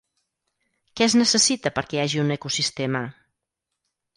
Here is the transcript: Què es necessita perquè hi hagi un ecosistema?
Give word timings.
Què 0.99 1.03
es 1.07 1.15
necessita 1.19 1.73
perquè 1.75 1.99
hi 1.99 2.01
hagi 2.05 2.23
un 2.25 2.35
ecosistema? 2.37 3.03